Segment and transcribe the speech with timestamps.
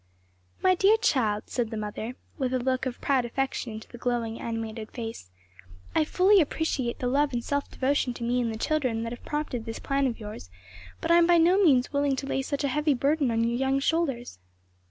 [0.63, 4.39] "My dear child!" the mother said with a look of proud affection into the glowing
[4.39, 5.29] animated face,
[5.93, 9.23] "I fully appreciate the love and self devotion to me and the children that have
[9.25, 10.49] prompted this plan of yours;
[11.01, 13.79] but I am by no means willing to lay such heavy burdens on your young
[13.79, 14.39] shoulders."